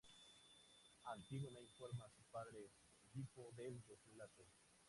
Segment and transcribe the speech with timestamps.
[1.13, 2.71] Antígona informa a su padre
[3.13, 4.47] Edipo del desenlace.